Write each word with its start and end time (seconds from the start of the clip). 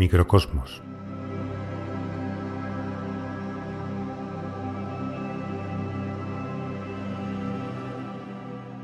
Microcosmos. 0.00 0.80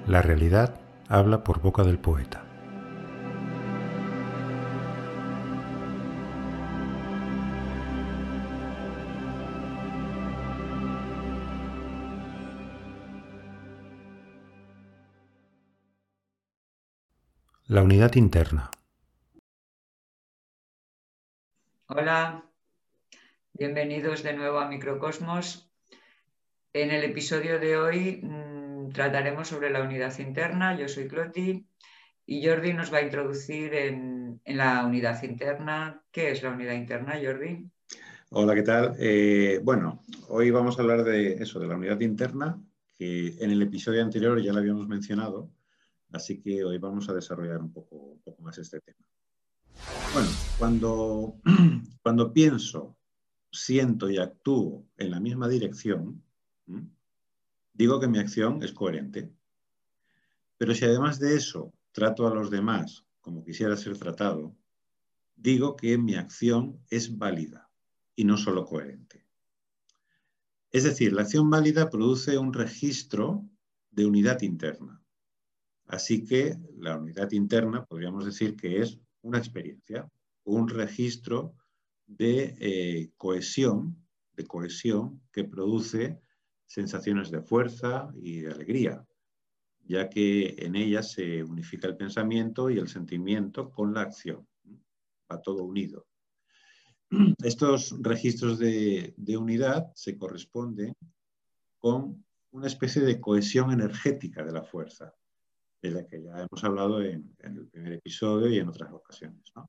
La 0.07 0.21
realidad 0.21 0.79
habla 1.09 1.43
por 1.43 1.63
boca 1.63 1.85
del 1.85 1.99
poeta. 1.99 2.45
La 17.69 17.83
unidad 17.83 18.15
interna. 18.17 18.71
Hola, 21.89 22.45
bienvenidos 23.53 24.23
de 24.23 24.33
nuevo 24.33 24.59
a 24.59 24.69
Microcosmos. 24.69 25.71
En 26.73 26.91
el 26.91 27.05
episodio 27.05 27.59
de 27.61 27.77
hoy 27.77 28.21
mmm, 28.23 28.91
trataremos 28.91 29.49
sobre 29.49 29.71
la 29.71 29.83
unidad 29.83 30.19
interna. 30.19 30.77
Yo 30.77 30.89
soy 30.89 31.07
Cloti 31.07 31.67
y 32.27 32.47
Jordi 32.47 32.73
nos 32.73 32.93
va 32.93 32.99
a 32.99 33.03
introducir 33.03 33.73
en, 33.75 34.41
en, 34.45 34.57
la 34.57 34.85
unidad 34.85 35.23
interna. 35.23 36.03
¿Qué 36.11 36.33
es 36.33 36.43
la 36.43 36.51
unidad 36.51 36.75
interna, 36.75 37.21
Jordi? 37.23 37.71
Hola, 38.31 38.55
¿qué 38.55 38.63
tal? 38.63 38.97
Eh, 38.99 39.61
bueno, 39.63 40.03
hoy 40.29 40.51
vamos 40.51 40.79
a 40.79 40.83
hablar 40.83 41.05
de 41.05 41.35
eso, 41.35 41.61
de 41.61 41.69
la 41.69 41.77
unidad 41.77 42.01
interna, 42.01 42.61
que 42.99 43.37
en 43.39 43.51
el 43.51 43.63
episodio 43.63 44.03
anterior 44.03 44.43
ya 44.43 44.53
la 44.53 44.59
habíamos 44.59 44.89
mencionado 44.89 45.51
Así 46.13 46.41
que 46.41 46.65
hoy 46.65 46.79
vamos 46.79 47.09
a 47.09 47.15
desarrollar 47.15 47.61
un 47.61 47.73
poco, 47.73 47.97
un 47.97 48.21
poco 48.21 48.43
más 48.43 48.57
este 48.59 48.81
tema. 48.81 48.99
Bueno, 50.11 50.31
cuando, 50.57 51.37
cuando 52.03 52.33
pienso, 52.33 52.97
siento 53.51 54.11
y 54.11 54.19
actúo 54.19 54.87
en 54.97 55.11
la 55.11 55.21
misma 55.21 55.49
dirección, 55.49 56.23
digo 57.73 58.01
que 58.01 58.09
mi 58.09 58.19
acción 58.19 58.63
es 58.63 58.73
coherente. 58.73 59.33
Pero 60.59 60.75
si 60.75 60.85
además 60.85 61.19
de 61.19 61.37
eso 61.37 61.73
trato 61.93 62.27
a 62.27 62.35
los 62.35 62.51
demás 62.51 63.05
como 63.21 63.45
quisiera 63.45 63.77
ser 63.77 63.99
tratado, 63.99 64.57
digo 65.35 65.75
que 65.75 65.99
mi 65.99 66.15
acción 66.15 66.81
es 66.91 67.19
válida 67.19 67.69
y 68.15 68.25
no 68.25 68.37
solo 68.37 68.65
coherente. 68.65 69.27
Es 70.71 70.85
decir, 70.85 71.13
la 71.13 71.23
acción 71.23 71.51
válida 71.51 71.91
produce 71.91 72.39
un 72.39 72.53
registro 72.53 73.45
de 73.91 74.07
unidad 74.07 74.43
interna. 74.43 75.03
Así 75.87 76.25
que 76.25 76.57
la 76.79 76.99
unidad 76.99 77.33
interna 77.33 77.85
podríamos 77.85 78.25
decir 78.25 78.57
que 78.57 78.81
es 78.81 79.01
una 79.27 79.39
experiencia, 79.39 80.09
un 80.45 80.69
registro 80.69 81.57
de 82.07 82.57
eh, 82.61 83.11
cohesión, 83.17 83.97
de 84.35 84.47
cohesión 84.47 85.21
que 85.33 85.43
produce 85.43 86.21
sensaciones 86.65 87.31
de 87.33 87.43
fuerza 87.43 88.09
y 88.15 88.41
de 88.41 88.53
alegría, 88.53 89.05
ya 89.85 90.09
que 90.09 90.55
en 90.59 90.77
ella 90.77 91.03
se 91.03 91.43
unifica 91.43 91.89
el 91.89 91.97
pensamiento 91.97 92.71
y 92.71 92.79
el 92.79 92.87
sentimiento 92.87 93.71
con 93.71 93.93
la 93.93 94.03
acción. 94.03 94.47
Va 95.31 95.43
todo 95.43 95.65
unido. 95.65 96.07
Estos 97.43 97.97
registros 98.01 98.61
de, 98.61 99.13
de 99.17 99.37
unidad 99.37 99.93
se 99.95 100.17
corresponden 100.17 100.95
con 101.79 102.25
una 102.53 102.69
especie 102.69 103.03
de 103.03 103.21
cohesión 103.21 103.73
energética 103.73 104.45
de 104.45 104.53
la 104.53 104.63
fuerza, 104.63 105.13
de 105.89 106.03
la 106.03 106.07
que 106.07 106.23
ya 106.23 106.39
hemos 106.39 106.65
hablado 106.65 107.03
en, 107.03 107.35
el 107.41 107.67
primer 107.69 107.95
episodio 107.95 108.49
y 108.49 108.59
en 108.59 108.69
otras 108.69 108.93
ocasiones. 108.93 109.53
¿no? 109.55 109.69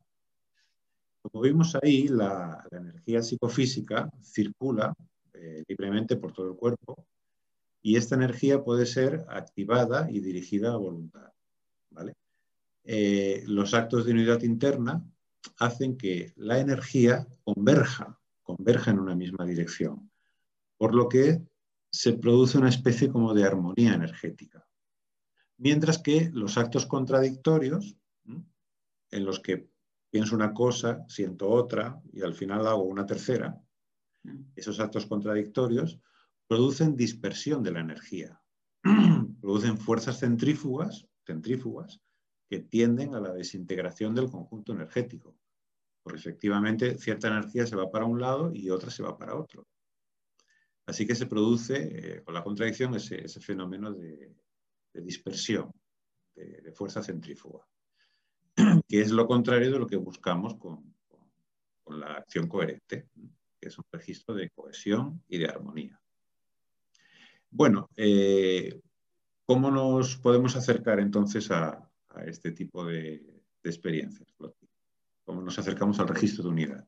Como 1.21 1.41
vimos 1.41 1.75
ahí, 1.81 2.07
la, 2.07 2.65
la 2.71 2.77
energía 2.77 3.21
psicofísica 3.21 4.09
circula 4.21 4.93
eh, 5.33 5.63
libremente 5.67 6.15
por 6.15 6.33
todo 6.33 6.49
el 6.49 6.55
cuerpo 6.55 7.05
y 7.81 7.95
esta 7.95 8.15
energía 8.15 8.63
puede 8.63 8.85
ser 8.85 9.25
activada 9.29 10.09
y 10.09 10.19
dirigida 10.19 10.73
a 10.73 10.77
voluntad. 10.77 11.31
¿vale? 11.91 12.15
Eh, 12.83 13.43
los 13.47 13.73
actos 13.73 14.05
de 14.05 14.11
unidad 14.11 14.41
interna 14.41 15.03
hacen 15.59 15.97
que 15.97 16.33
la 16.35 16.59
energía 16.59 17.27
converja, 17.43 18.19
converja 18.43 18.91
en 18.91 18.99
una 18.99 19.15
misma 19.15 19.45
dirección, 19.45 20.11
por 20.77 20.95
lo 20.95 21.07
que 21.07 21.41
se 21.91 22.13
produce 22.13 22.57
una 22.57 22.69
especie 22.69 23.09
como 23.09 23.33
de 23.33 23.45
armonía 23.45 23.93
energética. 23.93 24.66
Mientras 25.57 25.97
que 25.97 26.29
los 26.33 26.57
actos 26.57 26.85
contradictorios, 26.85 27.97
en 29.09 29.25
los 29.25 29.39
que 29.39 29.69
pienso 30.11 30.35
una 30.35 30.53
cosa, 30.53 31.03
siento 31.07 31.49
otra 31.49 31.99
y 32.13 32.21
al 32.21 32.35
final 32.35 32.67
hago 32.67 32.83
una 32.83 33.05
tercera, 33.05 33.59
esos 34.55 34.79
actos 34.79 35.05
contradictorios 35.05 35.99
producen 36.47 36.95
dispersión 36.95 37.63
de 37.63 37.71
la 37.71 37.79
energía, 37.79 38.41
producen 39.41 39.77
fuerzas 39.77 40.19
centrífugas, 40.19 41.07
centrífugas 41.25 42.01
que 42.49 42.59
tienden 42.59 43.15
a 43.15 43.19
la 43.19 43.33
desintegración 43.33 44.15
del 44.15 44.29
conjunto 44.29 44.73
energético. 44.73 45.35
Porque 46.03 46.19
efectivamente 46.19 46.97
cierta 46.97 47.27
energía 47.27 47.65
se 47.65 47.75
va 47.75 47.91
para 47.91 48.05
un 48.05 48.21
lado 48.21 48.51
y 48.53 48.69
otra 48.69 48.89
se 48.89 49.03
va 49.03 49.17
para 49.17 49.35
otro. 49.35 49.67
Así 50.85 51.05
que 51.05 51.15
se 51.15 51.25
produce, 51.25 51.75
eh, 52.17 52.23
con 52.23 52.33
la 52.33 52.43
contradicción, 52.43 52.95
ese, 52.95 53.25
ese 53.25 53.41
fenómeno 53.41 53.91
de, 53.91 54.33
de 54.97 55.03
dispersión, 55.03 55.71
de, 56.35 56.71
fuerza 56.71 57.03
centrífuga, 57.03 57.65
que 58.87 59.01
es 59.01 59.11
lo 59.11 59.27
contrario 59.27 59.71
de 59.71 59.79
lo 59.79 59.87
que 59.87 59.95
buscamos 59.95 60.55
con, 60.55 60.95
con, 61.83 61.99
la 61.99 62.13
acción 62.13 62.47
coherente, 62.47 63.07
que 63.59 63.69
es 63.69 63.77
un 63.77 63.85
registro 63.91 64.35
de 64.35 64.49
cohesión 64.49 65.23
y 65.29 65.37
de 65.37 65.45
armonía. 65.45 65.99
Bueno, 67.49 67.89
eh, 67.95 68.81
¿cómo 69.45 69.71
nos 69.71 70.17
podemos 70.17 70.55
acercar 70.55 70.99
entonces 70.99 71.49
a, 71.51 71.83
este 72.25 72.51
tipo 72.51 72.83
de, 72.83 73.23
de 73.63 73.69
experiencias? 73.69 74.35
¿Cómo 75.23 75.41
nos 75.41 75.59
acercamos 75.59 75.99
al 75.99 76.07
registro 76.07 76.43
de 76.43 76.49
unidad? 76.49 76.87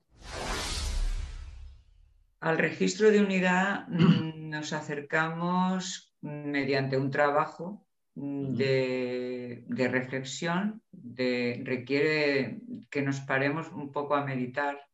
Al 2.39 2.57
registro 2.57 3.11
de 3.11 3.21
unidad 3.21 3.87
nos 3.87 4.73
acercamos 4.73 6.15
mediante 6.21 6.97
un 6.97 7.11
trabajo 7.11 7.88
de, 8.19 9.87
reflexión, 9.89 10.81
de, 10.91 11.61
requiere 11.65 12.59
que 12.89 13.01
nos 13.01 13.21
paremos 13.21 13.71
un 13.71 13.91
poco 13.91 14.15
a 14.15 14.25
meditar 14.25 14.87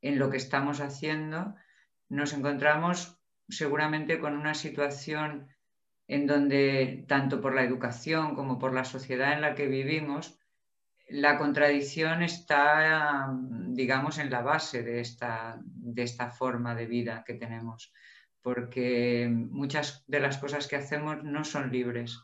en 0.00 0.18
lo 0.18 0.30
que 0.30 0.36
estamos 0.36 0.80
haciendo, 0.80 1.54
nos 2.08 2.32
encontramos 2.32 3.18
seguramente 3.48 4.18
con 4.18 4.36
una 4.36 4.54
situación 4.54 5.48
en 6.08 6.26
donde, 6.26 7.04
tanto 7.06 7.40
por 7.40 7.54
la 7.54 7.62
educación 7.62 8.34
como 8.34 8.58
por 8.58 8.74
la 8.74 8.84
sociedad 8.84 9.32
en 9.32 9.42
la 9.42 9.54
que 9.54 9.68
vivimos, 9.68 10.38
la 11.08 11.38
contradicción 11.38 12.22
está, 12.22 13.32
digamos, 13.68 14.18
en 14.18 14.30
la 14.30 14.42
base 14.42 14.82
de 14.82 15.00
esta, 15.00 15.60
de 15.62 16.02
esta 16.02 16.30
forma 16.30 16.74
de 16.74 16.86
vida 16.86 17.22
que 17.24 17.34
tenemos, 17.34 17.92
porque 18.40 19.30
muchas 19.30 20.04
de 20.08 20.20
las 20.20 20.38
cosas 20.38 20.66
que 20.66 20.76
hacemos 20.76 21.22
no 21.22 21.44
son 21.44 21.70
libres 21.70 22.18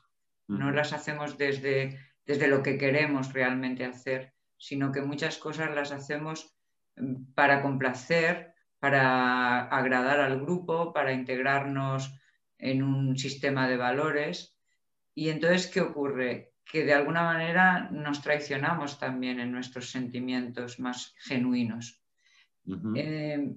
no 0.48 0.72
las 0.72 0.92
hacemos 0.92 1.38
desde, 1.38 2.00
desde 2.26 2.48
lo 2.48 2.62
que 2.62 2.78
queremos 2.78 3.32
realmente 3.32 3.84
hacer, 3.84 4.32
sino 4.56 4.91
que 4.91 5.03
muchas 5.03 5.38
cosas 5.38 5.75
las 5.75 5.92
hacemos 5.92 6.56
mm, 6.97 7.34
para 7.34 7.62
complacer, 7.62 8.54
para 8.80 9.66
agradar 9.68 10.21
al 10.21 10.41
grupo, 10.41 10.92
para 10.92 11.12
integrarnos 11.12 12.15
en 12.59 12.83
un 12.83 13.16
sistema 13.16 13.68
de 13.68 13.77
valores. 13.77 14.56
Y 15.15 15.28
entonces, 15.28 15.66
¿qué 15.68 15.80
ocurre? 15.80 16.53
Que 16.65 16.84
de 16.84 16.95
alguna 16.95 17.22
manera 17.22 17.89
nos 17.91 18.22
traicionamos 18.22 18.98
también 18.98 19.41
en 19.41 19.53
nuestros 19.53 19.91
sentimientos 19.91 20.80
más 20.80 21.15
genuinos. 21.18 22.03
Uh 22.66 22.74
-huh. 22.74 22.92
eh, 22.97 23.54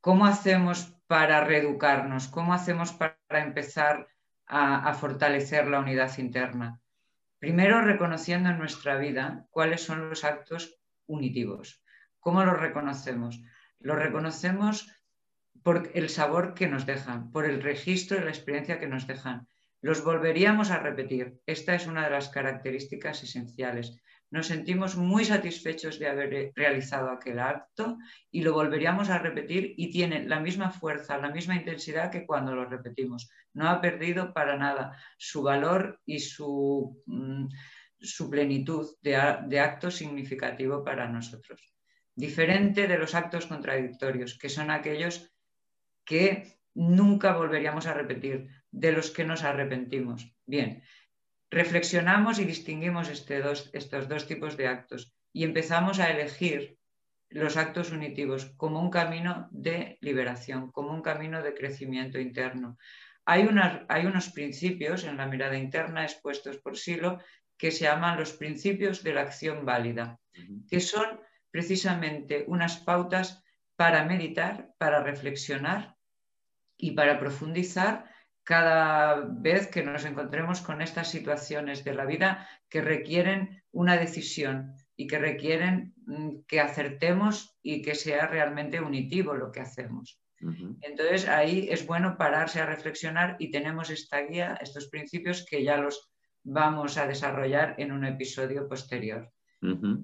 ¿Cómo 0.00 0.26
hacemos 0.26 0.96
para 1.06 1.44
reeducarnos? 1.44 2.28
¿Cómo 2.28 2.54
hacemos 2.54 2.92
para 2.92 3.42
empezar 3.44 4.08
a, 4.54 4.92
fortalecer 4.92 5.66
la 5.66 5.80
unidad 5.80 6.18
interna. 6.18 6.78
Primero, 7.38 7.80
reconociendo 7.80 8.50
en 8.50 8.58
nuestra 8.58 8.98
vida 8.98 9.46
cuáles 9.50 9.80
son 9.80 10.10
los 10.10 10.24
actos 10.24 10.78
unitivos. 11.06 11.82
¿Cómo 12.20 12.44
los 12.44 12.60
reconocemos? 12.60 13.42
Los 13.80 13.96
reconocemos 13.96 14.92
por 15.62 15.90
el 15.94 16.10
sabor 16.10 16.52
que 16.52 16.68
nos 16.68 16.84
dejan, 16.84 17.32
por 17.32 17.46
el 17.46 17.62
registro 17.62 18.18
de 18.18 18.24
la 18.24 18.30
experiencia 18.30 18.78
que 18.78 18.88
nos 18.88 19.06
dejan. 19.06 19.48
Los 19.80 20.04
volveríamos 20.04 20.70
a 20.70 20.78
repetir. 20.78 21.40
Esta 21.46 21.74
es 21.74 21.86
una 21.86 22.04
de 22.04 22.10
las 22.10 22.28
características 22.28 23.22
esenciales 23.22 24.02
nos 24.32 24.46
sentimos 24.46 24.96
muy 24.96 25.26
satisfechos 25.26 25.98
de 25.98 26.08
haber 26.08 26.52
realizado 26.56 27.10
aquel 27.10 27.38
acto 27.38 27.98
y 28.30 28.40
lo 28.40 28.54
volveríamos 28.54 29.10
a 29.10 29.18
repetir 29.18 29.74
y 29.76 29.92
tiene 29.92 30.26
la 30.26 30.40
misma 30.40 30.70
fuerza, 30.70 31.18
la 31.18 31.28
misma 31.28 31.54
intensidad 31.54 32.10
que 32.10 32.24
cuando 32.24 32.54
lo 32.54 32.64
repetimos. 32.64 33.30
No 33.52 33.68
ha 33.68 33.82
perdido 33.82 34.32
para 34.32 34.56
nada 34.56 34.96
su 35.18 35.42
valor 35.42 36.00
y 36.06 36.20
su, 36.20 37.02
mm, 37.04 37.48
su 38.00 38.30
plenitud 38.30 38.96
de, 39.02 39.20
de 39.48 39.60
acto 39.60 39.90
significativo 39.90 40.82
para 40.82 41.08
nosotros. 41.08 41.60
diferente 42.14 42.86
de 42.86 42.98
los 42.98 43.14
actos 43.14 43.46
contradictorios, 43.46 44.38
que 44.38 44.50
son 44.50 44.70
aquellos 44.70 45.34
que 46.04 46.58
nunca 46.74 47.34
volveríamos 47.34 47.86
a 47.86 47.94
repetir, 47.94 48.48
de 48.70 48.92
los 48.92 49.10
que 49.10 49.24
nos 49.24 49.44
arrepentimos. 49.44 50.34
Bien, 50.44 50.82
reflexionamos 51.52 52.38
y 52.38 52.44
distinguimos 52.44 53.10
este 53.10 53.42
estos 53.74 54.08
dos 54.08 54.26
tipos 54.26 54.56
de 54.56 54.68
actos 54.68 55.14
y 55.34 55.44
empezamos 55.44 56.00
a 56.00 56.10
elegir 56.10 56.78
los 57.28 57.56
actos 57.56 57.92
unitivos 57.92 58.52
como 58.56 58.80
un 58.80 58.90
camino 58.90 59.48
de 59.50 59.98
liberación, 60.00 60.72
como 60.72 60.92
un 60.92 61.02
camino 61.02 61.42
de 61.42 61.54
crecimiento 61.54 62.18
interno. 62.18 62.78
Hay, 63.24 63.48
hay 63.88 64.06
unos 64.06 64.30
principios 64.30 65.04
en 65.04 65.18
la 65.18 65.26
mirada 65.26 65.56
interna 65.56 66.04
expuestos 66.04 66.56
por 66.56 66.76
Silo 66.76 67.18
que 67.58 67.70
se 67.70 67.84
llaman 67.84 68.18
los 68.18 68.32
principios 68.32 69.02
de 69.02 69.14
la 69.14 69.20
acción 69.20 69.64
válida, 69.64 70.18
que 70.68 70.80
son 70.80 71.20
precisamente 71.50 72.44
unas 72.48 72.78
pautas 72.78 73.44
para 73.76 74.04
meditar, 74.04 74.72
para 74.78 75.02
reflexionar 75.02 75.96
y 76.76 76.92
para 76.92 77.20
profundizar 77.20 78.11
cada 78.44 79.24
vez 79.28 79.68
que 79.68 79.82
nos 79.82 80.04
encontremos 80.04 80.60
con 80.60 80.82
estas 80.82 81.10
situaciones 81.10 81.84
de 81.84 81.94
la 81.94 82.04
vida 82.04 82.48
que 82.68 82.80
requieren 82.80 83.62
una 83.70 83.96
decisión 83.96 84.74
y 84.96 85.06
que 85.06 85.18
requieren 85.18 85.94
mm, 86.06 86.42
que 86.46 86.60
acertemos 86.60 87.56
y 87.62 87.82
que 87.82 87.94
sea 87.94 88.26
realmente 88.26 88.80
unitivo 88.80 89.34
lo 89.34 89.52
que 89.52 89.60
hacemos. 89.60 90.18
Entonces 90.80 91.28
ahí 91.28 91.68
es 91.70 91.86
bueno 91.86 92.16
pararse 92.18 92.60
a 92.60 92.66
reflexionar 92.66 93.36
y 93.38 93.52
tenemos 93.52 93.90
esta 93.90 94.22
guía, 94.22 94.58
estos 94.60 94.88
principios 94.88 95.46
que 95.48 95.62
ya 95.62 95.76
los 95.76 96.10
vamos 96.42 96.98
a 96.98 97.06
desarrollar 97.06 97.76
en 97.78 97.92
un 97.92 98.04
episodio 98.04 98.68
posterior. 98.68 99.30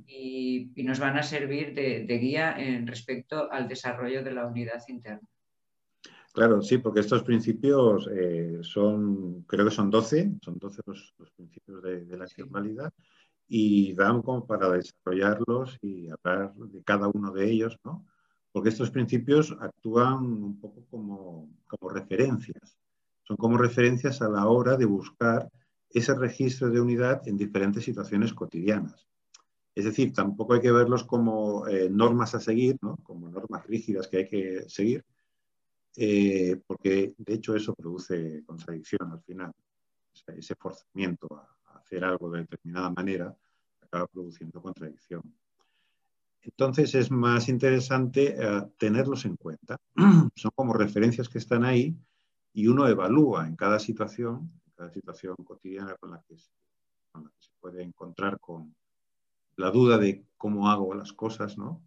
y, 0.06 0.70
nos 0.76 1.00
van 1.00 1.18
a 1.18 1.24
servir 1.24 1.74
de, 1.74 2.04
de 2.06 2.18
guía 2.18 2.54
en 2.56 2.86
respecto 2.86 3.50
al 3.50 3.66
desarrollo 3.66 4.22
de 4.22 4.30
la 4.30 4.46
unidad 4.46 4.80
interna. 4.86 5.28
Claro, 6.32 6.62
sí, 6.62 6.78
porque 6.78 7.00
estos 7.00 7.22
principios 7.22 8.08
eh, 8.12 8.58
son, 8.62 9.42
creo 9.42 9.64
que 9.64 9.70
son 9.70 9.90
12, 9.90 10.34
son 10.42 10.58
12 10.58 10.82
los, 10.86 11.14
principios 11.36 11.82
de, 11.82 12.16
la 12.16 12.24
acción 12.24 12.50
válida 12.50 12.92
y 13.48 13.94
dan 13.94 14.22
como 14.22 14.46
para 14.46 14.70
desarrollarlos 14.70 15.78
y 15.82 16.08
hablar 16.10 16.54
de 16.54 16.82
cada 16.84 17.08
uno 17.08 17.32
de 17.32 17.50
ellos, 17.50 17.76
¿no? 17.82 18.06
Porque 18.52 18.68
estos 18.68 18.90
principios 18.90 19.56
actúan 19.60 20.24
un 20.24 20.60
poco 20.60 20.84
como, 20.90 21.48
como 21.66 21.88
referencias, 21.88 22.78
son 23.22 23.36
como 23.36 23.58
referencias 23.58 24.22
a 24.22 24.28
la 24.28 24.46
hora 24.46 24.76
de 24.76 24.84
buscar 24.84 25.50
ese 25.90 26.14
registro 26.14 26.70
de 26.70 26.80
unidad 26.80 27.26
en 27.26 27.36
diferentes 27.36 27.84
situaciones 27.84 28.34
cotidianas. 28.34 29.06
Es 29.74 29.84
decir, 29.84 30.12
tampoco 30.12 30.54
hay 30.54 30.60
que 30.60 30.72
verlos 30.72 31.04
como 31.04 31.66
eh, 31.68 31.88
normas 31.90 32.34
a 32.34 32.40
seguir, 32.40 32.76
¿no? 32.82 32.96
como 33.02 33.28
normas 33.28 33.66
rígidas 33.66 34.08
que 34.08 34.16
hay 34.18 34.28
que 34.28 34.68
seguir, 34.68 35.04
eh, 35.96 36.60
porque 36.66 37.14
de 37.16 37.34
hecho 37.34 37.54
eso 37.56 37.74
produce 37.74 38.42
contradicción 38.44 39.10
al 39.12 39.22
final. 39.22 39.52
ese 40.36 40.54
forzamiento 40.54 41.26
a, 41.34 41.78
hacer 41.78 42.04
algo 42.04 42.30
de 42.30 42.40
determinada 42.40 42.90
manera 42.90 43.34
acaba 43.80 44.06
produciendo 44.06 44.60
contradicción. 44.60 45.22
Entonces 46.42 46.94
es 46.94 47.10
más 47.10 47.48
interesante 47.48 48.36
eh, 48.38 48.62
tenerlos 48.78 49.24
en 49.24 49.36
cuenta. 49.36 49.80
Son 50.34 50.50
como 50.54 50.74
referencias 50.74 51.28
que 51.28 51.38
están 51.38 51.64
ahí 51.64 51.96
y 52.52 52.66
uno 52.66 52.88
evalúa 52.88 53.46
en 53.46 53.56
cada 53.56 53.78
situación, 53.78 54.50
en 54.66 54.72
cada 54.76 54.90
situación 54.90 55.36
cotidiana 55.44 55.94
con 55.96 56.10
la 56.10 56.22
que 56.26 56.36
se, 56.36 56.50
puede 57.60 57.82
encontrar 57.82 58.38
con 58.38 58.74
la 59.56 59.70
duda 59.70 59.98
de 59.98 60.24
cómo 60.36 60.70
hago 60.70 60.94
las 60.94 61.12
cosas, 61.12 61.58
¿no? 61.58 61.82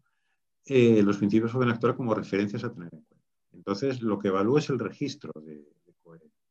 Eh, 0.65 1.01
los 1.01 1.17
principios 1.17 1.53
pueden 1.53 1.71
actuar 1.71 1.95
como 1.95 2.13
referencias 2.13 2.63
a 2.63 2.71
tener 2.71 2.89
en 2.93 3.01
cuenta. 3.01 3.10
Entonces, 3.53 4.01
lo 4.01 4.19
que 4.19 4.29
evalúo 4.29 4.57
es 4.57 4.69
el 4.69 4.79
registro 4.79 5.31
de, 5.41 5.65
coherencia. 6.01 6.47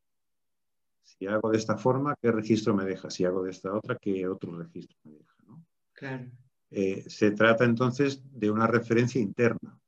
Si 1.02 1.26
hago 1.26 1.50
de 1.50 1.58
esta 1.58 1.76
forma, 1.76 2.14
¿qué 2.20 2.31
registro 2.31 2.75
me 2.75 2.85
deja? 2.85 3.11
Si 3.11 3.25
hago 3.25 3.43
de 3.43 3.50
esta 3.50 3.75
otra, 3.75 3.97
¿qué 3.97 4.26
otro 4.29 4.56
registro 4.56 4.99
me 5.05 5.12
deja? 5.12 5.35
Claro. 5.93 6.31
Eh, 6.70 7.05
se 7.08 7.32
trata 7.32 7.64
entonces 7.64 8.23
de 8.31 8.50
una 8.50 8.67
referencia 8.67 9.20
interna. 9.20 9.79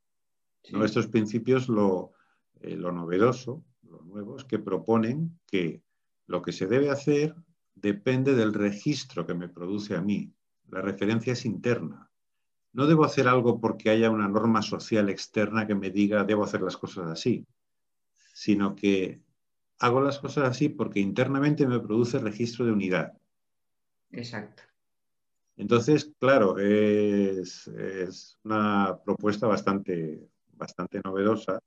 Estos 0.62 1.08
principios, 1.08 1.68
lo, 1.68 2.12
eh, 2.60 2.76
lo 2.76 2.92
novedoso, 2.92 3.64
lo 3.82 4.02
nuevo, 4.02 4.36
es 4.36 4.44
que 4.44 4.58
proponen 4.58 5.38
que 5.46 5.82
lo 6.26 6.42
que 6.42 6.52
se 6.52 6.66
debe 6.66 6.90
hacer 6.90 7.34
depende 7.74 8.34
del 8.34 8.52
registro 8.52 9.26
que 9.26 9.34
me 9.34 9.48
produce 9.48 9.96
a 9.96 10.02
mí. 10.02 10.32
La 10.68 10.80
referencia 10.80 11.32
es 11.32 11.44
interna 11.44 12.11
no 12.72 12.86
debo 12.86 13.04
hacer 13.04 13.28
algo 13.28 13.60
porque 13.60 13.90
haya 13.90 14.10
una 14.10 14.28
norma 14.28 14.62
social 14.62 15.10
externa 15.10 15.66
que 15.66 15.74
me 15.74 15.90
diga 15.90 16.24
debo 16.24 16.44
hacer 16.44 16.62
las 16.62 16.76
cosas 16.76 17.10
así, 17.10 17.46
sino 18.32 18.74
que 18.74 19.20
hago 19.78 20.00
las 20.00 20.18
cosas 20.18 20.48
así 20.48 20.68
porque 20.68 21.00
internamente 21.00 21.66
me 21.66 21.80
produce 21.80 22.18
registro 22.18 22.64
de 22.64 22.72
unidad. 22.72 23.12
Exacto. 24.10 24.62
Entonces, 25.56 26.12
claro, 26.18 26.58
es, 26.58 27.70
una 28.42 28.98
propuesta 29.04 29.46
bastante, 29.46 30.28
bastante 30.54 31.00
novedosa 31.04 31.60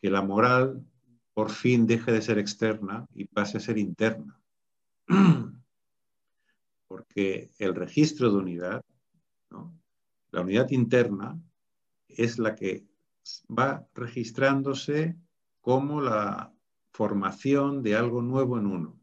que 0.00 0.10
la 0.10 0.22
moral 0.22 0.84
por 1.32 1.50
fin 1.50 1.86
deje 1.86 2.10
de 2.10 2.22
ser 2.22 2.38
externa 2.38 3.06
y 3.14 3.26
pase 3.26 3.58
a 3.58 3.60
ser 3.60 3.78
interna. 3.78 4.40
Porque 6.88 7.52
el 7.58 7.74
registro 7.76 8.30
de 8.30 8.36
unidad 8.38 8.84
¿no? 9.50 9.79
La 10.32 10.42
unidad 10.42 10.70
interna 10.70 11.40
es 12.08 12.38
la 12.38 12.54
que 12.54 12.86
va 13.48 13.86
registrándose 13.94 15.16
como 15.60 16.00
la 16.00 16.52
formación 16.92 17.82
de 17.82 17.96
algo 17.96 18.22
nuevo 18.22 18.58
en 18.58 18.66
uno. 18.66 19.00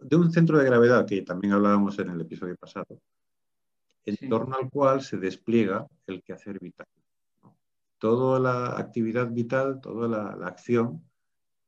De 0.00 0.16
un 0.16 0.32
centro 0.32 0.58
de 0.58 0.64
gravedad, 0.64 1.06
que 1.06 1.22
también 1.22 1.52
hablábamos 1.52 1.98
en 1.98 2.10
el 2.10 2.20
episodio 2.20 2.56
pasado, 2.56 3.00
en 4.04 4.28
torno 4.28 4.56
al 4.56 4.68
cual 4.68 5.02
se 5.02 5.16
despliega 5.16 5.86
el 6.06 6.22
quehacer 6.22 6.58
vital. 6.58 6.86
Toda 7.98 8.40
la 8.40 8.78
actividad 8.78 9.30
vital, 9.30 9.80
toda 9.80 10.08
la, 10.08 10.46
acción 10.46 11.04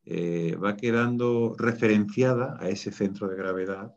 eh, 0.04 0.56
va 0.56 0.76
quedando 0.76 1.54
referenciada 1.56 2.56
a 2.58 2.68
ese 2.68 2.90
centro 2.90 3.28
de 3.28 3.36
gravedad 3.36 3.94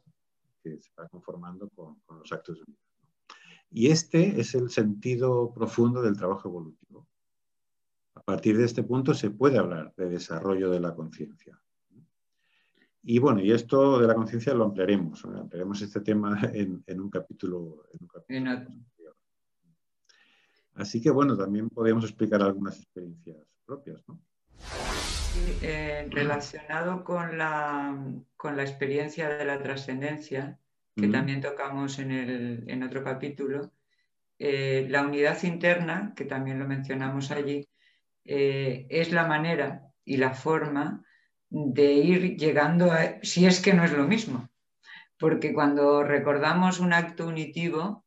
que 0.61 0.77
se 0.79 0.91
va 0.97 1.07
conformando 1.07 1.67
con, 1.69 1.99
con 2.05 2.19
los 2.19 2.31
actos 2.31 2.59
de 2.59 2.65
vida. 2.65 2.86
Y 3.69 3.87
este 3.87 4.39
es 4.39 4.55
el 4.55 4.69
sentido 4.69 5.53
profundo 5.53 6.01
del 6.01 6.17
trabajo 6.17 6.49
evolutivo. 6.49 7.07
A 8.15 8.21
partir 8.21 8.57
de 8.57 8.65
este 8.65 8.83
punto 8.83 9.13
se 9.13 9.29
puede 9.29 9.57
hablar 9.57 9.93
de 9.95 10.09
desarrollo 10.09 10.69
de 10.69 10.79
la 10.79 10.95
conciencia. 10.95 11.61
Y 13.03 13.19
bueno, 13.19 13.39
y 13.39 13.51
esto 13.51 13.99
de 13.99 14.07
la 14.07 14.15
conciencia 14.15 14.53
lo 14.53 14.65
ampliaremos, 14.65 15.23
ampliaremos 15.23 15.81
este 15.81 16.01
tema 16.01 16.37
en, 16.53 16.83
un 16.99 17.09
capítulo. 17.09 17.85
Así 20.75 21.01
que 21.01 21.09
bueno, 21.09 21.37
también 21.37 21.69
podemos 21.69 22.03
explicar 22.03 22.41
algunas 22.41 22.77
experiencias 22.77 23.37
propias, 23.65 24.03
¿no? 24.07 24.19
Eh, 25.61 26.07
relacionado 26.09 27.03
con 27.03 27.37
la, 27.37 27.97
con 28.35 28.57
la 28.57 28.63
experiencia 28.63 29.29
de 29.29 29.45
la 29.45 29.61
trascendencia, 29.61 30.59
que 30.97 31.07
también 31.07 31.41
tocamos 31.41 31.99
en, 31.99 32.83
otro 32.83 33.03
capítulo, 33.03 33.71
eh, 34.39 34.87
la 34.89 35.03
unidad 35.03 35.41
interna, 35.43 36.13
que 36.15 36.25
también 36.25 36.57
lo 36.57 36.67
mencionamos 36.67 37.29
allí, 37.29 37.69
eh, 38.25 38.87
es 38.89 39.11
la 39.11 39.27
manera 39.27 39.83
y 40.03 40.17
la 40.17 40.31
forma 40.31 41.05
de 41.49 41.93
ir 41.93 42.37
llegando 42.37 42.91
a, 42.91 43.19
si 43.21 43.45
es 43.45 43.61
que 43.61 43.73
no 43.73 43.83
es 43.85 43.93
lo 43.93 44.07
mismo, 44.07 44.49
porque 45.19 45.53
cuando 45.53 46.03
recordamos 46.03 46.79
un 46.79 46.93
acto 46.93 47.27
unitivo, 47.27 48.03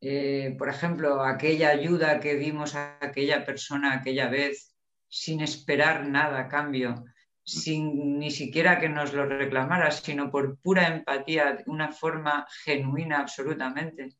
eh, 0.00 0.54
por 0.56 0.68
ejemplo, 0.68 1.24
aquella 1.24 1.70
ayuda 1.70 2.20
que 2.20 2.36
dimos 2.36 2.76
a 2.76 2.98
aquella 3.00 3.44
persona 3.44 3.94
aquella 3.94 4.28
vez 4.28 4.74
sin 5.08 5.40
esperar 5.40 6.06
nada 6.06 6.40
a 6.40 6.48
cambio, 6.48 7.04
sin 7.44 8.18
ni 8.18 8.30
siquiera 8.30 8.78
que 8.78 8.88
nos 8.88 9.12
lo 9.12 9.26
reclamara, 9.26 9.90
sino 9.90 10.30
por 10.30 10.58
pura 10.58 10.86
empatía, 10.88 11.52
de 11.52 11.64
una 11.66 11.90
forma 11.90 12.46
genuina 12.64 13.20
absolutamente, 13.20 14.16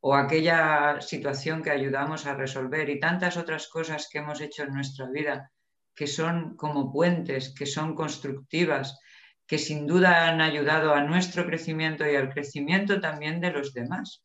o 0.00 0.14
aquella 0.14 1.00
situación 1.00 1.62
que 1.62 1.70
ayudamos 1.70 2.26
a 2.26 2.34
resolver 2.34 2.88
y 2.90 3.00
tantas 3.00 3.36
otras 3.36 3.68
cosas 3.68 4.08
que 4.10 4.18
hemos 4.18 4.40
hecho 4.40 4.64
en 4.64 4.74
nuestra 4.74 5.08
vida, 5.10 5.50
que 5.94 6.06
son 6.06 6.56
como 6.56 6.92
puentes, 6.92 7.54
que 7.54 7.66
son 7.66 7.94
constructivas, 7.94 8.98
que 9.46 9.58
sin 9.58 9.86
duda 9.86 10.28
han 10.28 10.40
ayudado 10.40 10.92
a 10.92 11.02
nuestro 11.02 11.46
crecimiento 11.46 12.08
y 12.08 12.14
al 12.14 12.32
crecimiento 12.32 13.00
también 13.00 13.40
de 13.40 13.52
los 13.52 13.72
demás, 13.72 14.22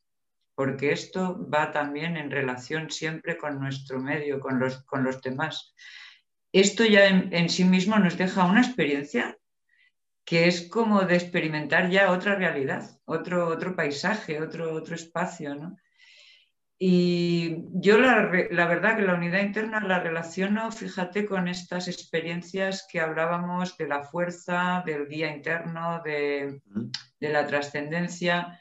porque 0.55 0.91
esto 0.91 1.47
va 1.49 1.71
también 1.71 2.17
en 2.17 2.29
relación 2.29 2.89
siempre 2.89 3.37
con 3.37 3.59
nuestro 3.59 3.99
medio, 3.99 4.39
con 4.39 4.59
los, 4.59 4.83
con 4.83 5.03
los 5.03 5.21
demás 5.21 5.73
esto 6.53 6.85
ya 6.85 7.07
en, 7.07 7.49
sí 7.49 7.63
mismo 7.63 7.97
nos 7.97 8.17
deja 8.17 8.45
una 8.45 8.61
experiencia 8.61 9.37
que 10.25 10.47
es 10.47 10.69
como 10.69 11.01
de 11.01 11.15
experimentar 11.15 11.89
ya 11.89 12.11
otra 12.11 12.35
realidad, 12.35 12.99
otro, 13.05 13.47
otro 13.47 13.75
paisaje, 13.75 14.41
otro, 14.41 14.73
otro 14.73 14.95
espacio. 14.95 15.75
Y 16.83 17.57
yo 17.73 17.99
la, 17.99 18.25
verdad 18.25 18.95
que 18.95 19.03
la 19.03 19.13
unidad 19.13 19.41
interna 19.41 19.81
la 19.81 19.99
relaciono, 19.99 20.71
fíjate, 20.71 21.27
con 21.27 21.47
estas 21.47 21.87
experiencias 21.87 22.87
que 22.91 22.99
hablábamos 22.99 23.77
de 23.77 23.87
la 23.87 24.01
fuerza, 24.01 24.81
del 24.83 25.07
guía 25.07 25.29
interno, 25.29 26.01
de, 26.03 26.59
la 27.19 27.45
trascendencia. 27.45 28.59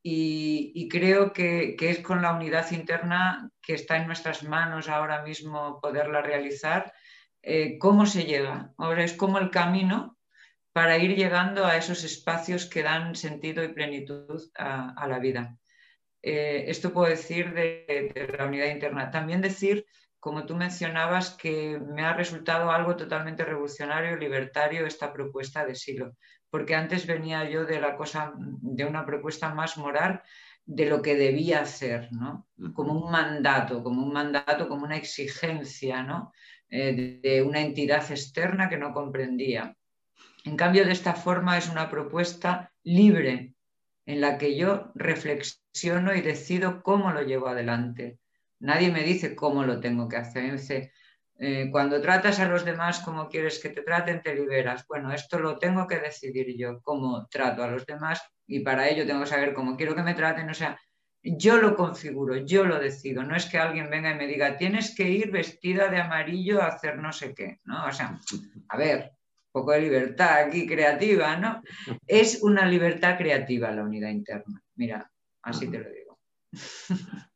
Y, 0.00 0.88
creo 0.88 1.32
que, 1.32 1.74
es 1.76 1.98
con 1.98 2.22
la 2.22 2.34
unidad 2.34 2.70
interna 2.70 3.50
que 3.60 3.74
está 3.74 3.96
en 3.96 4.06
nuestras 4.06 4.44
manos 4.44 4.88
ahora 4.88 5.22
mismo 5.22 5.80
poderla 5.80 6.22
realizar. 6.22 6.92
Eh, 7.48 7.78
¿Cómo 7.78 8.06
se 8.06 8.24
llega? 8.24 8.72
Ahora 8.76 9.04
es 9.04 9.12
como 9.12 9.38
el 9.38 9.50
camino 9.50 10.18
para 10.72 10.98
ir 10.98 11.16
llegando 11.16 11.64
a 11.64 11.76
esos 11.76 12.04
espacios 12.04 12.66
que 12.66 12.82
dan 12.82 13.14
sentido 13.14 13.62
y 13.64 13.68
plenitud 13.68 14.42
a 14.56 15.06
la 15.08 15.18
vida. 15.20 15.56
Eh, 16.28 16.64
esto 16.68 16.92
puedo 16.92 17.08
decir 17.08 17.54
de, 17.54 18.34
la 18.36 18.46
unidad 18.46 18.66
interna. 18.66 19.12
También 19.12 19.40
decir, 19.40 19.86
como 20.18 20.44
tú 20.44 20.56
mencionabas, 20.56 21.30
que 21.36 21.78
me 21.78 22.02
ha 22.02 22.14
resultado 22.14 22.72
algo 22.72 22.96
totalmente 22.96 23.44
revolucionario, 23.44 24.16
libertario 24.16 24.86
esta 24.86 25.12
propuesta 25.12 25.64
de 25.64 25.76
Silo, 25.76 26.16
porque 26.50 26.74
antes 26.74 27.06
venía 27.06 27.48
yo 27.48 27.64
de 27.64 27.80
la 27.80 27.94
cosa, 27.96 28.32
de 28.36 28.84
una 28.84 29.06
propuesta 29.06 29.54
más 29.54 29.78
moral 29.78 30.20
de 30.64 30.86
lo 30.86 31.00
que 31.00 31.14
debía 31.14 31.60
hacer, 31.60 32.08
¿no? 32.10 32.48
Como 32.74 32.92
un 32.92 33.08
mandato, 33.08 33.84
como 33.84 34.02
un 34.04 34.12
mandato, 34.12 34.68
como 34.68 34.84
una 34.84 34.96
exigencia, 34.96 36.02
¿no? 36.02 36.32
Eh, 36.68 37.20
de 37.22 37.42
una 37.42 37.60
entidad 37.60 38.10
externa 38.10 38.68
que 38.68 38.76
no 38.76 38.92
comprendía. 38.92 39.76
En 40.44 40.56
cambio, 40.56 40.84
de 40.84 40.92
esta 40.92 41.14
forma 41.14 41.56
es 41.58 41.68
una 41.68 41.88
propuesta 41.88 42.72
libre, 42.82 43.54
en 44.04 44.20
la 44.20 44.38
que 44.38 44.56
yo 44.56 44.90
reflexiono 44.94 46.14
y 46.14 46.22
decido 46.22 46.82
cómo 46.82 47.12
lo 47.12 47.22
llevo 47.22 47.48
adelante. 47.48 48.18
Nadie 48.58 48.90
me 48.90 49.02
dice 49.02 49.34
cómo 49.34 49.64
lo 49.64 49.80
tengo 49.80 50.08
que 50.08 50.16
hacer. 50.16 50.60
Eh, 51.38 51.68
cuando 51.70 52.00
tratas 52.00 52.40
a 52.40 52.48
los 52.48 52.64
demás 52.64 53.00
como 53.00 53.28
quieres 53.28 53.58
que 53.58 53.68
te 53.68 53.82
traten, 53.82 54.22
te 54.22 54.34
liberas. 54.34 54.86
Bueno, 54.88 55.12
esto 55.12 55.38
lo 55.38 55.58
tengo 55.58 55.86
que 55.86 55.98
decidir 55.98 56.56
yo, 56.56 56.80
cómo 56.80 57.26
trato 57.28 57.62
a 57.62 57.70
los 57.70 57.84
demás 57.84 58.22
y 58.46 58.60
para 58.60 58.88
ello 58.88 59.06
tengo 59.06 59.20
que 59.20 59.26
saber 59.26 59.52
cómo 59.52 59.76
quiero 59.76 59.94
que 59.94 60.02
me 60.02 60.14
traten. 60.14 60.48
O 60.48 60.54
sea, 60.54 60.80
yo 61.26 61.60
lo 61.60 61.74
configuro, 61.74 62.36
yo 62.36 62.64
lo 62.64 62.78
decido. 62.78 63.22
No 63.22 63.36
es 63.36 63.46
que 63.46 63.58
alguien 63.58 63.90
venga 63.90 64.12
y 64.12 64.16
me 64.16 64.26
diga, 64.26 64.56
tienes 64.56 64.94
que 64.94 65.10
ir 65.10 65.30
vestida 65.30 65.88
de 65.88 65.98
amarillo 65.98 66.62
a 66.62 66.68
hacer 66.68 66.98
no 66.98 67.12
sé 67.12 67.34
qué. 67.34 67.60
¿no? 67.64 67.86
O 67.86 67.92
sea, 67.92 68.20
a 68.68 68.76
ver, 68.76 69.12
poco 69.50 69.72
de 69.72 69.80
libertad 69.80 70.44
aquí 70.46 70.66
creativa, 70.66 71.36
¿no? 71.36 71.62
Es 72.06 72.42
una 72.42 72.66
libertad 72.66 73.16
creativa 73.16 73.72
la 73.72 73.84
unidad 73.84 74.10
interna. 74.10 74.62
Mira, 74.74 75.10
así 75.42 75.68
te 75.68 75.78
lo 75.78 75.90
digo. 75.90 76.18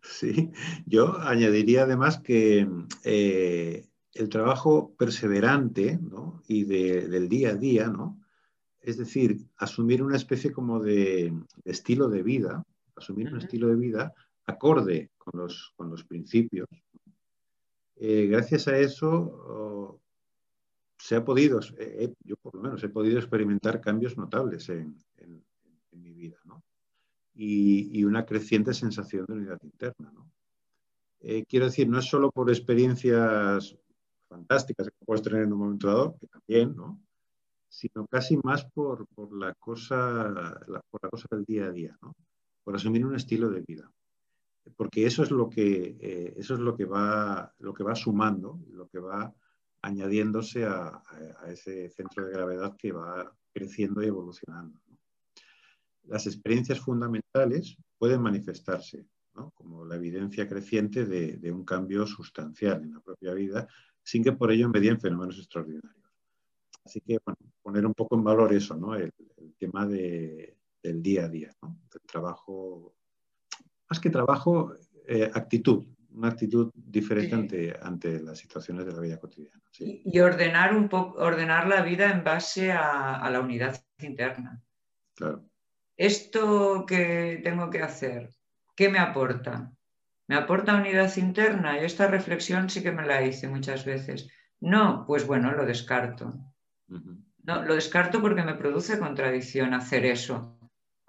Sí, 0.02 0.50
yo 0.86 1.20
añadiría 1.20 1.82
además 1.82 2.18
que 2.18 2.68
eh, 3.04 3.86
el 4.14 4.28
trabajo 4.28 4.94
perseverante 4.98 5.98
¿no? 6.02 6.42
y 6.48 6.64
del 6.64 7.28
día 7.28 7.50
a 7.50 7.54
día, 7.54 7.86
¿no? 7.86 8.20
Es 8.80 8.96
decir, 8.96 9.46
asumir 9.56 10.02
una 10.02 10.16
especie 10.16 10.52
como 10.52 10.80
de, 10.80 11.32
estilo 11.64 12.08
de 12.08 12.22
vida, 12.22 12.64
asumir 13.00 13.32
un 13.32 13.38
estilo 13.38 13.68
de 13.68 13.76
vida 13.76 14.14
acorde 14.46 15.10
con 15.18 15.40
los, 15.40 15.72
con 15.76 15.90
los 15.90 16.04
principios. 16.04 16.68
Eh, 17.96 18.26
gracias 18.26 18.66
a 18.68 18.78
eso 18.78 20.00
se 21.00 21.16
ha 21.16 21.24
podido, 21.24 21.60
yo 22.24 22.36
por 22.36 22.54
lo 22.54 22.62
menos 22.62 22.82
he 22.84 22.88
podido 22.88 23.18
experimentar 23.18 23.80
cambios 23.80 24.16
notables 24.18 24.68
en, 24.68 24.96
mi 25.92 26.12
vida, 26.12 26.38
¿no? 26.44 26.62
Y, 27.34 28.04
una 28.04 28.24
creciente 28.24 28.72
sensación 28.74 29.24
de 29.26 29.32
unidad 29.32 29.58
interna, 29.62 30.12
¿no? 30.12 30.30
Eh, 31.20 31.44
quiero 31.48 31.66
decir, 31.66 31.88
no 31.88 31.98
es 31.98 32.06
solo 32.06 32.30
por 32.30 32.48
experiencias 32.48 33.76
fantásticas 34.28 34.88
que 34.88 35.04
puedes 35.04 35.22
tener 35.22 35.42
en 35.42 35.52
un 35.52 35.58
momento 35.58 35.88
dado, 35.88 36.16
que 36.18 36.26
también, 36.26 36.76
¿no? 36.76 37.00
Sino 37.68 38.06
casi 38.06 38.36
más 38.38 38.64
por, 38.66 39.06
la 39.32 39.54
cosa, 39.54 40.56
por 40.90 41.02
la 41.02 41.10
cosa 41.10 41.26
del 41.30 41.44
día 41.44 41.66
a 41.66 41.72
día, 41.72 41.98
¿no? 42.00 42.14
Por 42.64 42.76
asumir 42.76 43.04
un 43.04 43.16
estilo 43.16 43.50
de 43.50 43.60
vida 43.60 43.90
porque 44.76 45.06
eso 45.06 45.22
es 45.22 45.30
lo 45.30 45.48
que 45.48 45.96
eh, 46.00 46.34
eso 46.36 46.54
es 46.54 46.60
lo 46.60 46.76
que 46.76 46.84
va 46.84 47.52
lo 47.58 47.72
que 47.72 47.82
va 47.82 47.94
sumando 47.94 48.60
lo 48.72 48.88
que 48.88 48.98
va 48.98 49.32
añadiéndose 49.82 50.64
a, 50.64 51.02
ese 51.48 51.88
centro 51.90 52.26
de 52.26 52.32
gravedad 52.32 52.76
que 52.76 52.92
va 52.92 53.34
creciendo 53.52 54.02
y 54.02 54.06
evolucionando. 54.06 54.78
Las 56.04 56.26
experiencias 56.26 56.80
fundamentales 56.80 57.76
pueden 57.98 58.20
manifestarse 58.20 59.06
como 59.54 59.86
la 59.86 59.96
evidencia 59.96 60.46
creciente 60.46 61.06
de, 61.06 61.52
un 61.52 61.64
cambio 61.64 62.06
sustancial 62.06 62.82
en 62.82 62.92
la 62.92 63.00
propia 63.00 63.32
vida, 63.32 63.66
sin 64.02 64.22
que 64.22 64.32
por 64.32 64.52
ello 64.52 64.68
medien 64.68 65.00
fenómenos 65.00 65.38
extraordinarios. 65.38 65.94
Así 66.84 67.00
que, 67.00 67.18
bueno, 67.24 67.38
poner 67.62 67.86
un 67.86 67.94
poco 67.94 68.16
en 68.16 68.24
valor 68.24 68.52
eso, 68.52 68.76
¿no? 68.76 68.94
el, 68.94 69.12
tema 69.58 69.86
del 70.82 71.02
día 71.02 71.24
a 71.24 71.28
día, 71.28 71.50
del 71.62 72.02
trabajo, 72.02 72.94
más 73.88 74.00
que 74.00 74.10
trabajo, 74.10 74.74
eh, 75.06 75.30
actitud, 75.34 75.84
una 76.12 76.28
actitud 76.28 76.70
diferente 76.74 77.74
ante, 77.80 78.20
las 78.20 78.38
situaciones 78.38 78.86
de 78.86 78.92
la 78.92 79.00
vida 79.00 79.18
cotidiana. 79.18 79.60
Y 79.78 80.18
ordenar 80.20 80.74
un 80.74 80.88
poco, 80.88 81.18
ordenar 81.20 81.66
la 81.66 81.82
vida 81.82 82.10
en 82.10 82.24
base 82.24 82.72
a, 82.72 83.28
la 83.30 83.40
unidad 83.40 83.82
interna. 83.98 84.62
Claro. 85.14 85.44
Esto 85.96 86.84
que 86.86 87.40
tengo 87.44 87.70
que 87.70 87.82
hacer, 87.82 88.34
¿qué 88.74 88.88
me 88.88 88.98
aporta? 88.98 89.72
¿Me 90.26 90.36
aporta 90.36 90.76
unidad 90.76 91.14
interna? 91.16 91.80
Y 91.80 91.84
esta 91.84 92.06
reflexión 92.06 92.70
sí 92.70 92.82
que 92.82 92.92
me 92.92 93.06
la 93.06 93.22
hice 93.22 93.48
muchas 93.48 93.84
veces. 93.84 94.28
No, 94.60 95.04
pues 95.06 95.26
bueno, 95.26 95.52
lo 95.52 95.66
descarto. 95.66 96.34
No, 96.86 97.64
lo 97.64 97.74
descarto 97.74 98.20
porque 98.20 98.42
me 98.42 98.54
produce 98.54 98.98
contradicción 98.98 99.74
hacer 99.74 100.04
eso 100.04 100.59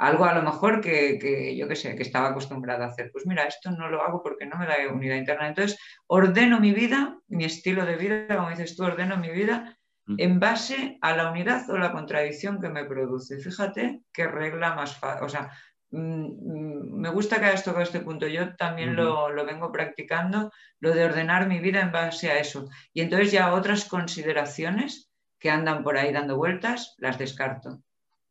algo 0.01 0.25
a 0.25 0.33
lo 0.33 0.41
mejor 0.41 0.81
que, 0.81 1.55
yo 1.55 1.67
qué 1.67 1.75
sé, 1.75 1.95
que 1.95 2.01
estaba 2.01 2.29
acostumbrada 2.29 2.85
a 2.85 2.87
hacer. 2.87 3.11
Pues 3.11 3.27
mira, 3.27 3.43
esto 3.43 3.69
no 3.69 3.87
lo 3.87 4.01
hago 4.01 4.23
porque 4.23 4.47
no 4.47 4.57
me 4.57 4.65
da 4.65 4.75
unidad 4.91 5.15
interna. 5.15 5.47
Entonces, 5.47 5.79
ordeno 6.07 6.59
mi 6.59 6.71
vida, 6.71 7.19
mi 7.27 7.45
estilo 7.45 7.85
de 7.85 7.97
vida, 7.97 8.35
como 8.35 8.49
dices 8.49 8.75
tú, 8.75 8.83
ordeno 8.83 9.17
mi 9.17 9.29
vida 9.29 9.77
mm. 10.07 10.15
en 10.17 10.39
base 10.39 10.97
a 11.01 11.15
la 11.15 11.29
unidad 11.29 11.69
o 11.69 11.77
la 11.77 11.91
contradicción 11.91 12.59
que 12.59 12.69
me 12.69 12.85
produce. 12.85 13.37
Fíjate 13.37 14.01
qué 14.11 14.27
regla 14.27 14.73
más 14.73 14.97
fácil. 14.97 15.23
O 15.23 15.29
sea, 15.29 15.51
mm, 15.91 15.99
mm, 15.99 16.99
me 16.99 17.09
gusta 17.09 17.39
que 17.39 17.45
hayas 17.45 17.63
tocado 17.63 17.83
este 17.83 17.99
punto. 17.99 18.25
Yo 18.25 18.55
también 18.55 18.95
lo, 18.95 19.29
lo, 19.29 19.45
vengo 19.45 19.71
practicando, 19.71 20.51
lo 20.79 20.95
de 20.95 21.05
ordenar 21.05 21.47
mi 21.47 21.59
vida 21.59 21.79
en 21.79 21.91
base 21.91 22.31
a 22.31 22.39
eso. 22.39 22.67
Y 22.91 23.01
entonces 23.01 23.31
ya 23.31 23.53
otras 23.53 23.85
consideraciones 23.85 25.11
que 25.37 25.51
andan 25.51 25.83
por 25.83 25.95
ahí 25.99 26.11
dando 26.11 26.37
vueltas, 26.37 26.95
las 26.97 27.19
descarto. 27.19 27.83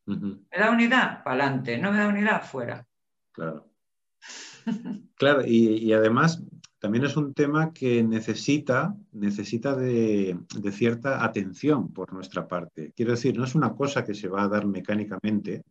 ¿Me 0.07 0.59
da 0.59 0.71
unidad? 0.71 1.23
Para 1.23 1.45
adelante. 1.45 1.79
¿No 1.79 1.93
me 1.93 1.99
da 1.99 2.09
unidad? 2.09 2.43
Fuera. 2.43 2.87
Claro. 3.33 3.71
claro, 5.15 5.43
y, 5.47 5.93
además 5.93 6.43
también 6.79 7.05
es 7.05 7.17
un 7.17 7.35
tema 7.35 7.73
que 7.73 8.03
necesita, 8.03 8.97
necesita 9.13 9.77
de, 9.77 10.39
cierta 10.73 11.25
atención 11.25 11.93
por 11.93 12.13
nuestra 12.13 12.49
parte. 12.49 12.93
Quiero 12.97 13.13
decir, 13.13 13.37
no 13.37 13.45
es 13.45 13.55
una 13.55 13.75
cosa 13.75 14.05
que 14.05 14.15
se 14.15 14.29
va 14.29 14.45
a 14.45 14.49
dar 14.49 14.67
mecánicamente, 14.67 15.63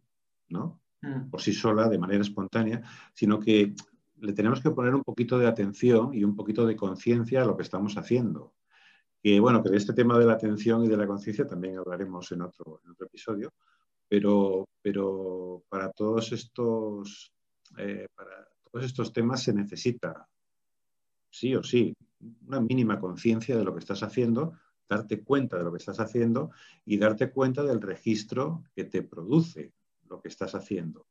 ¿no? 0.50 0.80
Mm. 1.02 1.30
Por 1.30 1.42
sí 1.42 1.54
sola, 1.54 1.90
de 1.90 1.98
manera 1.98 2.22
espontánea, 2.22 2.82
sino 3.14 3.40
que 3.40 3.74
le 4.22 4.34
tenemos 4.34 4.62
que 4.62 4.72
poner 4.72 4.94
un 4.94 5.04
poquito 5.04 5.40
de 5.40 5.48
atención 5.48 6.14
y 6.14 6.24
un 6.24 6.36
poquito 6.36 6.66
de 6.66 6.76
conciencia 6.76 7.42
a 7.42 7.46
lo 7.46 7.56
que 7.56 7.64
estamos 7.64 7.98
haciendo. 7.98 8.54
Que 9.22 9.40
bueno, 9.40 9.64
que 9.64 9.70
de 9.70 9.78
este 9.78 9.94
tema 9.94 10.18
de 10.18 10.26
la 10.26 10.34
atención 10.34 10.84
y 10.84 10.88
de 10.88 10.98
la 10.98 11.08
conciencia 11.08 11.48
también 11.48 11.78
hablaremos 11.78 12.32
en 12.32 12.42
otro, 12.42 12.82
en 12.86 12.92
otro 12.92 13.08
episodio, 13.08 13.54
pero, 14.10 14.68
pero 14.82 15.64
para, 15.70 15.92
todos 15.92 16.32
estos, 16.32 17.32
eh, 17.78 18.08
para 18.16 18.48
todos 18.70 18.86
estos 18.86 19.14
temas 19.14 19.44
se 19.44 19.54
necesita, 19.54 20.28
sí 21.30 21.56
o 21.56 21.64
sí, 21.64 21.94
una 22.48 22.60
mínima 22.60 23.00
conciencia 23.00 23.56
de 23.56 23.64
lo 23.64 23.74
que 23.74 23.80
estás 23.80 24.04
haciendo, 24.04 24.54
darte 24.90 25.24
cuenta 25.24 25.58
de 25.58 25.64
lo 25.64 25.72
que 25.72 25.78
estás 25.78 26.00
haciendo 26.00 26.50
y 26.84 26.98
darte 26.98 27.32
cuenta 27.32 27.64
del 27.64 27.80
registro 27.80 28.64
que 28.76 28.86
te 28.86 29.04
produce 29.04 29.72
lo 30.08 30.20
que 30.20 30.28
estás 30.28 30.56
haciendo. 30.56 31.06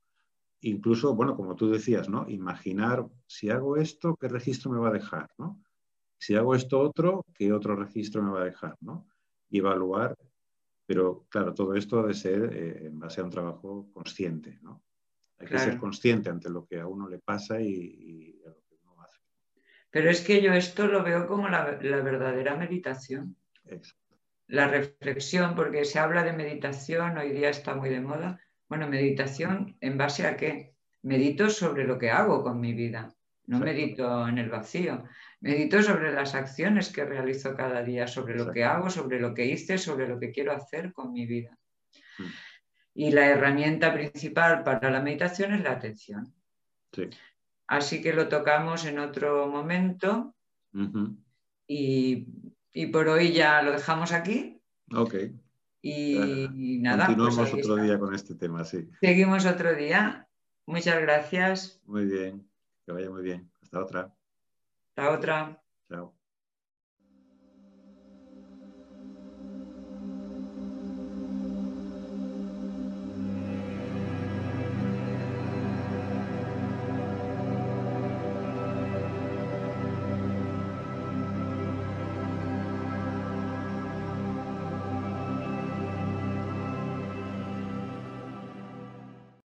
Incluso, 0.63 1.15
bueno, 1.15 1.37
como 1.37 1.55
tú 1.55 1.71
decías, 1.71 2.09
¿no? 2.09 2.29
Imaginar, 2.29 3.07
si 3.29 3.49
hago 3.49 3.77
esto, 3.77 4.17
¿qué 4.17 4.27
registro 4.27 4.73
me 4.73 4.81
va 4.81 4.89
a 4.89 4.93
dejar? 4.93 5.31
¿no? 5.39 5.63
Si 6.19 6.35
hago 6.35 6.57
esto 6.57 6.81
otro, 6.81 7.25
¿qué 7.33 7.53
otro 7.53 7.77
registro 7.77 8.25
me 8.25 8.33
va 8.33 8.41
a 8.41 8.47
dejar? 8.47 8.77
¿no? 8.81 9.07
Y 9.49 9.59
evaluar 9.59 10.17
pero 10.89 11.27
claro, 11.29 11.53
todo 11.53 11.75
esto 11.75 12.01
debe 12.01 12.15
ser 12.15 12.51
eh, 12.51 12.87
en 12.87 12.99
base 12.99 13.21
a 13.21 13.25
un 13.25 13.29
trabajo 13.29 13.91
consciente, 13.93 14.59
¿no? 14.63 14.83
Hay 15.39 15.47
que 15.47 15.59
ser 15.59 15.77
consciente 15.77 16.31
ante 16.31 16.49
lo 16.49 16.67
que 16.67 16.81
a 16.81 16.87
uno 16.87 17.07
le 17.11 17.19
pasa 17.19 17.61
y, 17.61 18.41
a 18.43 18.49
lo 18.49 18.63
que 18.67 18.75
uno 18.83 19.03
hace. 19.03 19.19
Pero 19.91 20.09
es 20.09 20.23
que 20.23 20.41
yo 20.41 20.55
esto 20.55 20.87
lo 20.87 21.05
veo 21.05 21.29
como 21.29 21.47
la, 21.51 21.65
verdadera 21.65 22.57
meditación. 22.57 23.37
La 24.47 24.67
reflexión, 24.67 25.55
porque 25.55 25.85
se 25.85 25.99
habla 25.99 26.25
de 26.25 26.33
meditación, 26.33 27.19
hoy 27.19 27.33
día 27.33 27.51
está 27.51 27.75
muy 27.75 27.91
de 27.91 28.01
moda. 28.01 28.41
Bueno, 28.67 28.89
meditación 28.89 29.77
en 29.83 29.99
base 29.99 30.27
a 30.27 30.39
qué? 30.39 30.75
Medito 31.03 31.51
sobre 31.51 31.87
lo 31.87 31.99
que 31.99 32.11
hago 32.11 32.43
con 32.43 32.61
mi 32.61 32.73
vida. 32.73 33.15
No 33.45 33.59
medito 33.59 34.27
en 34.27 34.39
el 34.39 34.49
vacío. 34.49 35.05
Medito 35.41 35.83
sobre 35.83 36.13
las 36.13 36.35
acciones 36.35 36.91
que 36.91 37.05
realizo 37.05 37.55
cada 37.55 37.83
día, 37.83 38.09
sobre 38.09 38.35
lo 38.35 38.51
que 38.51 38.65
hago, 38.65 38.91
sobre 38.91 39.21
lo 39.21 39.35
que 39.35 39.47
hice, 39.47 39.79
sobre 39.79 40.09
lo 40.09 40.19
que 40.19 40.33
quiero 40.33 40.53
hacer 40.53 40.93
con 40.93 41.13
mi 41.13 41.27
vida. 41.27 41.57
Mm. 42.19 42.25
Y 42.95 43.11
la 43.13 43.27
herramienta 43.27 43.93
principal 43.93 44.65
para 44.65 44.91
la 44.91 45.01
meditación 45.01 45.55
es 45.55 45.63
la 45.63 45.73
atención. 45.73 46.35
Así 47.69 48.03
que 48.03 48.13
lo 48.13 48.29
tocamos 48.29 48.85
en 48.87 48.99
otro 48.99 49.47
momento. 49.47 50.35
y, 51.69 52.27
por 52.93 53.09
hoy 53.09 53.33
ya 53.33 53.63
lo 53.63 53.73
dejamos 53.73 54.11
aquí. 54.11 54.61
Ok. 54.93 55.15
Y, 55.83 56.79
nada. 56.81 57.07
Pues 57.07 57.17
Continuamos 57.19 57.55
otro 57.55 57.77
día 57.77 57.99
con 57.99 58.15
este 58.15 58.35
tema, 58.35 58.65
sí. 58.65 58.89
Seguimos 59.01 59.47
otro 59.47 59.75
día. 59.75 60.27
Muchas 60.67 61.01
gracias. 61.01 61.81
Muy 61.87 62.07
bien. 62.07 62.49
Que 62.85 62.93
vaya 62.93 63.11
muy 63.11 63.23
bien. 63.23 63.49
Hasta 63.63 63.79
otra. 63.79 64.18
Hasta 64.99 65.11
otra. 65.13 65.63